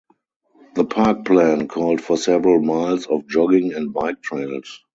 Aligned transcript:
The 0.73 0.83
park 0.85 1.25
plan 1.25 1.67
called 1.67 2.01
for 2.01 2.17
several 2.17 2.59
miles 2.59 3.05
of 3.05 3.27
jogging 3.27 3.73
and 3.75 3.93
bike 3.93 4.19
trails. 4.23 4.79